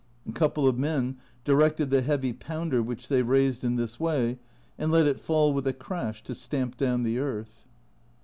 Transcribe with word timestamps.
A 0.27 0.31
couple 0.31 0.67
of 0.67 0.79
men 0.79 1.17
directed 1.45 1.91
the 1.91 2.01
heavy 2.01 2.33
pounder 2.33 2.81
which 2.81 3.07
they 3.07 3.21
raised 3.21 3.63
in 3.63 3.75
this 3.75 3.99
way, 3.99 4.39
and 4.75 4.91
let 4.91 5.05
it 5.05 5.19
fall 5.19 5.53
with 5.53 5.67
a 5.67 5.73
crash 5.73 6.23
to 6.23 6.33
stamp 6.33 6.75
down 6.75 7.03
the 7.03 7.19
earth. 7.19 7.67